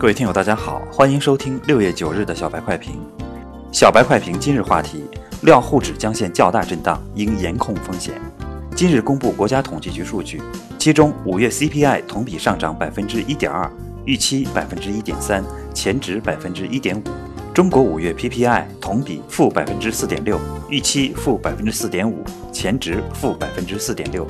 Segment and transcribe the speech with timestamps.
[0.00, 2.98] 各位听友，大家好，欢迎收听六月九日的小白快评。
[3.70, 5.04] 小白快评今日话题：
[5.42, 8.18] 料沪指将现较大震荡，应严控风险。
[8.74, 10.40] 今日公布国家统计局数据，
[10.78, 13.70] 其中五月 CPI 同比上涨百分之一点二，
[14.06, 15.44] 预期百分之一点三，
[15.74, 17.02] 前值百分之一点五。
[17.52, 20.40] 中国五月 PPI 同比负百分之四点六，
[20.70, 24.26] 预期负百分之四点五，前值负百分之四点六。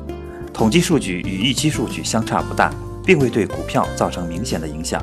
[0.51, 2.73] 统计数据与预期数据相差不大，
[3.05, 5.01] 并未对股票造成明显的影响。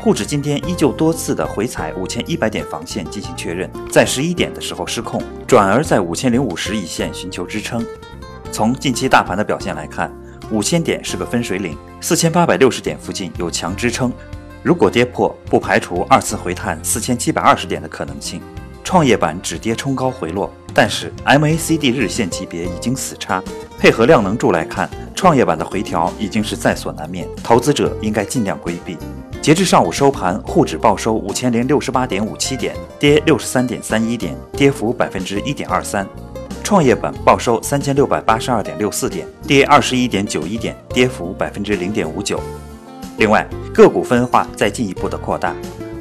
[0.00, 7.84] 沪指今天依旧多次的回踩五千一百点防线进行确认，在十一点的时候失控，转而在五千零五十一线寻求支撑。
[8.52, 10.10] 从近期大盘的表现来看，
[10.52, 14.12] 五千点是个分水岭，四千八百六十点附近有强支撑，
[14.62, 18.40] 如果跌破，不排除二次回探四千七百二十点的可能性。
[18.84, 23.42] 创业板止跌冲高回落，但是 MACD 日线级别已经死叉，
[23.76, 24.88] 配合量能柱来看，
[25.18, 28.96] 创业板的回调已经是在所难免，投资者应该尽量规避。
[29.42, 36.06] 截至上午收盘，沪指报收五千零六十八点五七点，跌六十三点三一点，跌幅百分之一点二三；
[36.62, 42.40] 创业板报收三千六百八十二点六四点，跌二十一点九一点，跌幅百分之零点五九。
[43.16, 45.52] 另外，个股分化在进一步的扩大。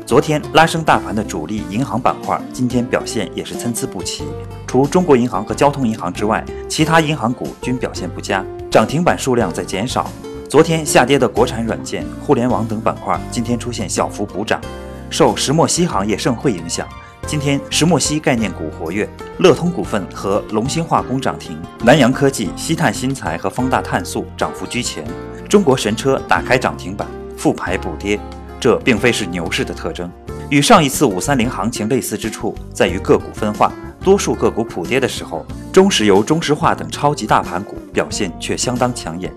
[0.08, 4.24] 昨天拉升大盘的主力银行板块，今天表现也是参差不齐。
[4.66, 8.42] 除中国银行和交通银行之外，其他银行股均表现不佳，
[8.72, 10.10] 涨停板数量在减少。
[10.48, 14.62] 昨天下跌的国产软件、互联网等板块，今天出现小幅补涨。
[15.10, 16.88] 受石墨烯行业盛会影响，
[17.26, 25.04] 今天石墨烯概念股活跃，乐通股份和龙兴化工涨停，南洋科技、西碳新材和方大碳素涨幅居前。
[25.50, 28.18] 中国神车打开涨停板，复牌补跌，
[28.60, 30.12] 这并非是牛市的特征。
[30.50, 39.32] 与上一次五三零行情类似之处在于个股分化，多数个股普跌的时候，中石油、中石化等超级大盘股表现却相当抢眼。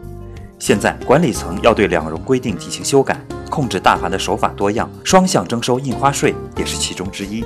[0.58, 7.44] 现在管理层要对两融规定进行修改，控制大盘的手法多样，双向征收印花税也是其中之一。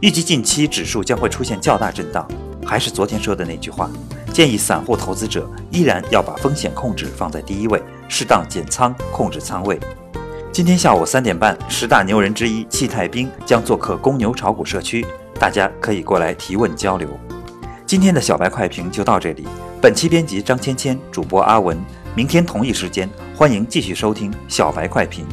[0.00, 2.26] 预计近期指数将会出现较大震荡。
[2.64, 3.90] 还是昨天说的那句话，
[4.32, 9.80] 建议散户投资者依然要把风险控制放在第一位，适当减仓，控制仓位。
[10.52, 15.06] 今天下午三点半，十大牛人之一戚太兵将做客公牛炒股社区，
[15.38, 17.08] 大家可以过来提问交流。
[17.86, 19.46] 今天的小白快评就到这里，
[19.80, 21.78] 本期编辑张芊芊，主播阿文。
[22.16, 25.24] 明天同一时间，欢迎继续收听小白快评。